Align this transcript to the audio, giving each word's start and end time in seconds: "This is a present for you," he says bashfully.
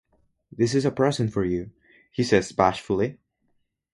"This 0.51 0.73
is 0.73 0.83
a 0.83 0.89
present 0.89 1.31
for 1.31 1.45
you," 1.45 1.69
he 2.11 2.23
says 2.23 2.51
bashfully. 2.53 3.19